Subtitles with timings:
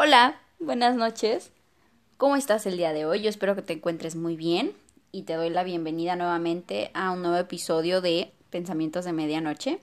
[0.00, 1.50] Hola, buenas noches.
[2.18, 3.20] ¿Cómo estás el día de hoy?
[3.20, 4.72] Yo espero que te encuentres muy bien
[5.10, 9.80] y te doy la bienvenida nuevamente a un nuevo episodio de Pensamientos de Medianoche.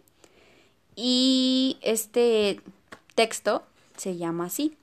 [0.96, 2.62] Y este
[3.14, 3.64] texto
[3.98, 4.78] se llama así.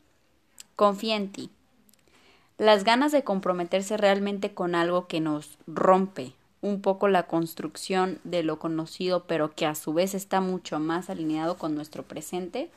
[0.77, 1.49] Confía en ti.
[2.59, 8.43] Las ganas de comprometerse realmente con algo que nos rompe un poco la construcción de
[8.43, 12.71] lo conocido, pero que a su vez está mucho más alineado con nuestro presente,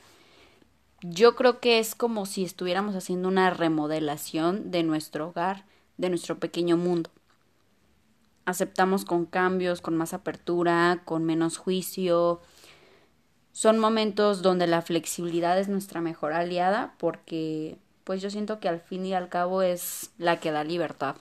[1.09, 5.65] yo creo que es como si estuviéramos haciendo una remodelación de nuestro hogar,
[5.97, 7.09] de nuestro pequeño mundo.
[8.45, 12.41] Aceptamos con cambios, con más apertura, con menos juicio.
[13.51, 18.79] Son momentos donde la flexibilidad es nuestra mejor aliada porque pues yo siento que al
[18.79, 21.15] fin y al cabo es la que da libertad.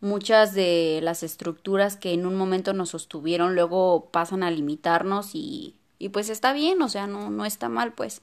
[0.00, 5.76] Muchas de las estructuras que en un momento nos sostuvieron luego pasan a limitarnos y
[5.98, 8.22] y pues está bien, o sea, no, no está mal, pues.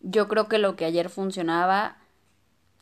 [0.00, 1.96] Yo creo que lo que ayer funcionaba,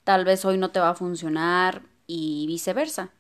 [0.05, 3.11] tal vez hoy no te va a funcionar y viceversa.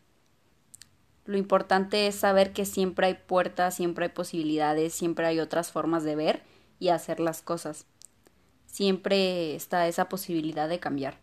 [1.26, 6.02] Lo importante es saber que siempre hay puertas, siempre hay posibilidades, siempre hay otras formas
[6.02, 6.42] de ver
[6.78, 7.86] y hacer las cosas.
[8.66, 11.18] Siempre está esa posibilidad de cambiar.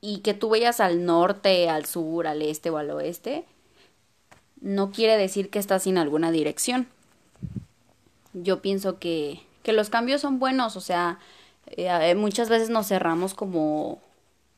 [0.00, 3.46] Y que tú vayas al norte, al sur, al este o al oeste,
[4.60, 6.88] no quiere decir que estás sin alguna dirección
[8.32, 11.18] yo pienso que, que los cambios son buenos, o sea,
[11.66, 14.00] eh, muchas veces nos cerramos como,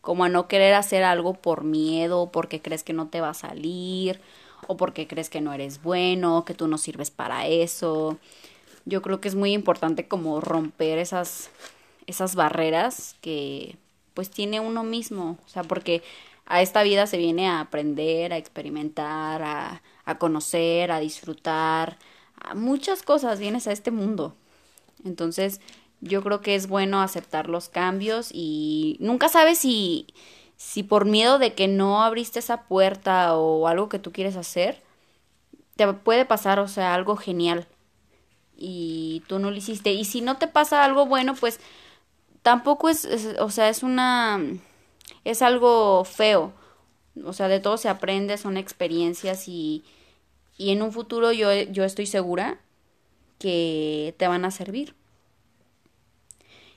[0.00, 3.34] como a no querer hacer algo por miedo, porque crees que no te va a
[3.34, 4.20] salir,
[4.66, 8.18] o porque crees que no eres bueno, que tú no sirves para eso.
[8.84, 11.50] Yo creo que es muy importante como romper esas,
[12.06, 13.76] esas barreras que
[14.14, 16.02] pues tiene uno mismo, o sea, porque
[16.46, 21.96] a esta vida se viene a aprender, a experimentar, a, a conocer, a disfrutar,
[22.54, 24.34] muchas cosas vienes a este mundo.
[25.04, 25.60] Entonces,
[26.00, 30.06] yo creo que es bueno aceptar los cambios y nunca sabes si
[30.60, 34.82] si por miedo de que no abriste esa puerta o algo que tú quieres hacer,
[35.76, 37.66] te puede pasar, o sea, algo genial
[38.58, 39.92] y tú no lo hiciste.
[39.92, 41.60] Y si no te pasa algo bueno, pues
[42.42, 44.38] tampoco es, es o sea, es una,
[45.24, 46.52] es algo feo.
[47.24, 49.82] O sea, de todo se aprende, son experiencias y,
[50.60, 52.60] y en un futuro yo, yo estoy segura
[53.38, 54.94] que te van a servir.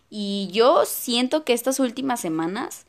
[0.09, 2.85] Y yo siento que estas últimas semanas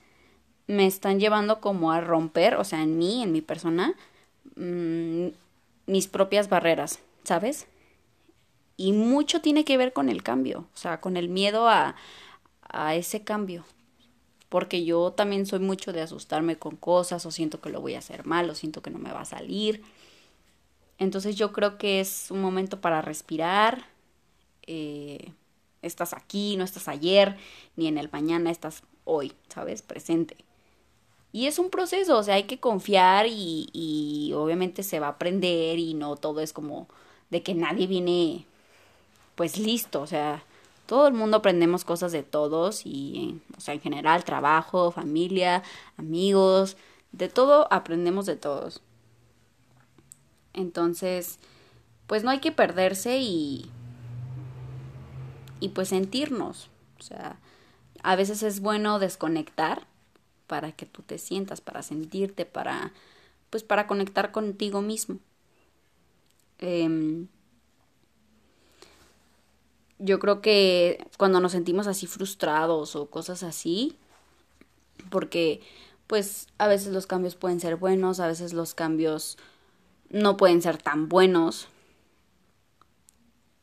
[0.69, 3.95] me están llevando como a romper, o sea, en mí, en mi persona,
[4.55, 5.31] mmm,
[5.87, 7.67] mis propias barreras, ¿sabes?
[8.77, 11.97] Y mucho tiene que ver con el cambio, o sea, con el miedo a,
[12.69, 13.65] a ese cambio.
[14.49, 17.99] Porque yo también soy mucho de asustarme con cosas, o siento que lo voy a
[17.99, 19.83] hacer mal, o siento que no me va a salir.
[20.99, 23.87] Entonces yo creo que es un momento para respirar.
[24.67, 25.33] Eh,
[25.83, 27.37] estás aquí, no estás ayer,
[27.77, 29.83] ni en el mañana, estás hoy, ¿sabes?
[29.83, 30.37] Presente.
[31.33, 35.11] Y es un proceso, o sea, hay que confiar y, y obviamente se va a
[35.11, 36.89] aprender y no todo es como
[37.31, 38.47] de que nadie viene
[39.35, 40.45] pues listo, o sea,
[40.87, 45.63] todo el mundo aprendemos cosas de todos y, o sea, en general, trabajo, familia,
[45.97, 46.77] amigos,
[47.13, 48.83] de todo aprendemos de todos.
[50.55, 51.39] Entonces,
[52.07, 53.71] pues no hay que perderse y,
[55.61, 56.71] y pues sentirnos.
[56.99, 57.39] O sea,
[58.03, 59.87] a veces es bueno desconectar
[60.47, 62.93] para que tú te sientas, para sentirte, para,
[63.51, 65.19] pues para conectar contigo mismo.
[66.61, 67.27] Eh,
[69.99, 73.97] yo creo que cuando nos sentimos así frustrados o cosas así,
[75.11, 75.63] porque
[76.07, 79.39] pues a veces los cambios pueden ser buenos, a veces los cambios
[80.15, 81.69] no pueden ser tan buenos.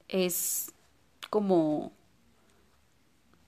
[0.10, 0.74] Es
[1.30, 1.94] como,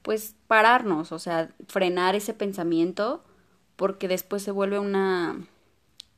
[0.01, 3.23] pues, pararnos, o sea, frenar ese pensamiento
[3.75, 5.45] porque después se vuelve una,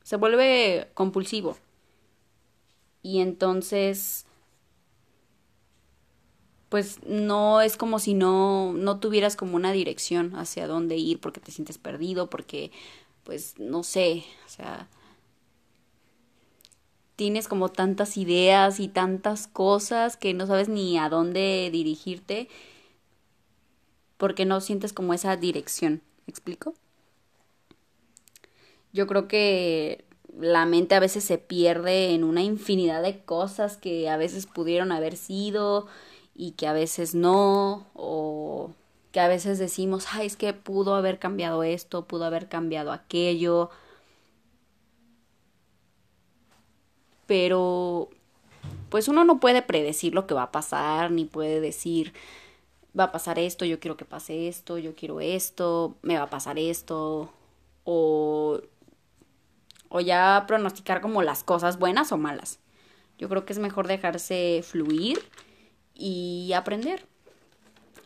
[0.04, 1.58] se vuelve compulsivo.
[3.02, 4.26] Y entonces,
[6.70, 11.40] pues no es como si no, no tuvieras como una dirección hacia dónde ir porque
[11.40, 12.72] te sientes perdido, porque,
[13.24, 14.88] pues, no sé, o sea,
[17.16, 22.50] tienes como tantas ideas y tantas cosas que no sabes ni a dónde dirigirte
[24.18, 26.02] porque no sientes como esa dirección.
[26.26, 26.74] ¿Me explico?
[28.94, 30.06] Yo creo que
[30.40, 34.92] la mente a veces se pierde en una infinidad de cosas que a veces pudieron
[34.92, 35.88] haber sido
[36.34, 38.72] y que a veces no, o
[39.12, 43.70] que a veces decimos, ay, es que pudo haber cambiado esto, pudo haber cambiado aquello,
[47.28, 48.10] pero
[48.90, 52.14] pues uno no puede predecir lo que va a pasar, ni puede decir
[52.98, 56.30] va a pasar esto, yo quiero que pase esto, yo quiero esto, me va a
[56.30, 57.32] pasar esto,
[57.84, 58.62] o,
[59.90, 62.60] o ya pronosticar como las cosas buenas o malas.
[63.18, 65.20] Yo creo que es mejor dejarse fluir
[65.94, 67.06] y aprender.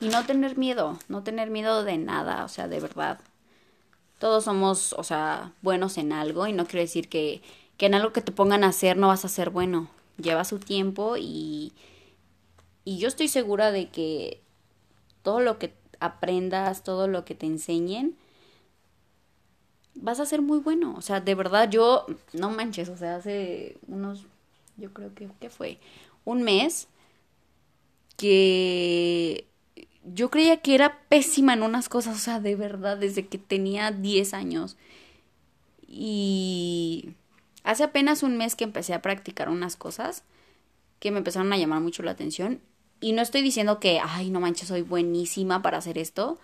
[0.01, 3.19] Y no tener miedo, no tener miedo de nada, o sea, de verdad.
[4.17, 7.41] Todos somos, o sea, buenos en algo y no quiere decir que,
[7.79, 9.89] que en algo que te pongan a hacer no vas a ser bueno.
[10.21, 11.71] Lleva su tiempo y,
[12.83, 14.41] y yo estoy segura de que
[15.23, 18.17] todo lo que aprendas, todo lo que te enseñen,
[19.95, 20.93] vas a ser muy bueno.
[20.97, 24.25] O sea, de verdad, yo, no manches, o sea, hace unos,
[24.75, 25.79] yo creo que, ¿qué fue?
[26.25, 26.89] Un mes
[28.17, 29.47] que
[30.03, 33.91] yo creía que era pésima en unas cosas, o sea, de verdad, desde que tenía
[33.91, 34.75] 10 años.
[35.87, 37.15] Y
[37.69, 40.23] hace apenas un mes que empecé a practicar unas cosas
[40.99, 42.61] que me empezaron a llamar mucho la atención
[42.99, 46.39] y no estoy diciendo que, ay, no manches, soy buenísima para hacer esto,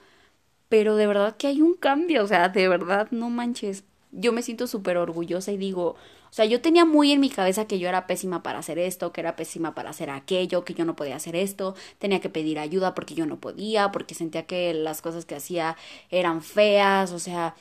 [0.69, 3.83] pero de verdad que hay un cambio, o sea, de verdad, no manches.
[4.12, 5.95] Yo me siento súper orgullosa y digo,
[6.30, 9.12] o sea, yo tenía muy en mi cabeza que yo era pésima para hacer esto,
[9.12, 12.60] que era pésima para hacer aquello, que yo no podía hacer esto, tenía que pedir
[12.60, 15.75] ayuda porque yo no podía, porque sentía que las cosas que hacía
[16.10, 17.56] eran feas, o sea,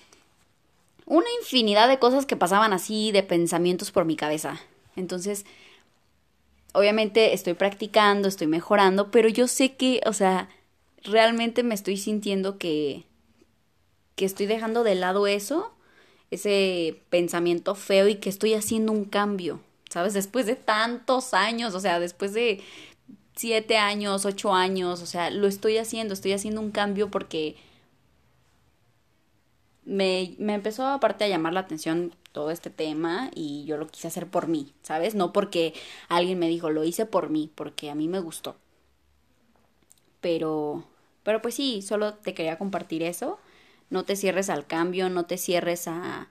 [1.07, 4.61] una infinidad de cosas que pasaban así, de pensamientos por mi cabeza.
[4.97, 5.45] Entonces,
[6.73, 10.49] obviamente estoy practicando, estoy mejorando, pero yo sé que, o sea,
[11.03, 13.05] realmente me estoy sintiendo que,
[14.17, 15.73] que estoy dejando de lado eso,
[16.31, 19.61] ese pensamiento feo y que estoy haciendo un cambio,
[19.91, 20.15] ¿sabes?
[20.15, 22.63] Después de tantos años, o sea, después de
[23.37, 27.57] siete años, ocho años, o sea, lo estoy haciendo, estoy haciendo un cambio porque
[29.85, 34.09] me, me empezó aparte a llamar la atención todo este tema y yo lo quise
[34.09, 35.15] hacer por mí, ¿sabes?
[35.15, 35.75] No porque
[36.09, 38.57] alguien me dijo, lo hice por mí, porque a mí me gustó.
[40.21, 40.85] Pero,
[41.23, 43.39] pero pues sí, solo te quería compartir eso.
[43.91, 46.29] No te cierres al cambio, no te cierres a,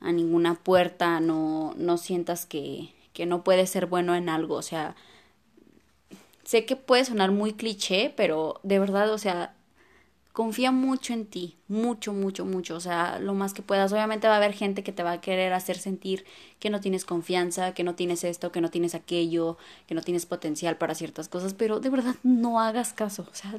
[0.00, 4.62] a ninguna puerta, no, no sientas que, que no puedes ser bueno en algo, o
[4.62, 4.94] sea,
[6.44, 9.55] sé que puede sonar muy cliché, pero de verdad, o sea,
[10.36, 13.90] confía mucho en ti, mucho, mucho, mucho, o sea, lo más que puedas.
[13.90, 16.26] Obviamente va a haber gente que te va a querer hacer sentir
[16.58, 19.56] que no tienes confianza, que no tienes esto, que no tienes aquello,
[19.86, 23.54] que no tienes potencial para ciertas cosas, pero de verdad no hagas caso, o sea,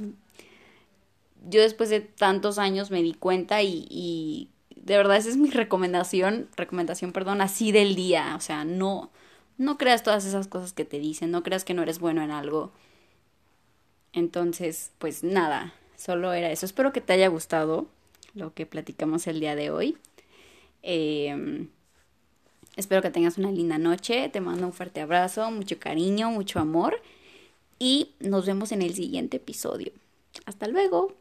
[1.49, 5.49] yo después de tantos años me di cuenta y, y de verdad esa es mi
[5.49, 9.09] recomendación, recomendación, perdón, así del día, o sea, no,
[9.57, 12.29] no creas todas esas cosas que te dicen, no creas que no eres bueno en
[12.29, 12.71] algo.
[14.13, 16.65] Entonces, pues nada, Solo era eso.
[16.65, 17.87] Espero que te haya gustado
[18.33, 19.97] lo que platicamos el día de hoy.
[20.83, 21.69] Em,
[22.75, 24.29] espero que tengas una linda noche.
[24.29, 27.01] Te mando un fuerte abrazo, mucho cariño, mucho amor.
[27.79, 29.91] Y nos vemos en el siguiente episodio.
[30.45, 31.13] Hasta luego.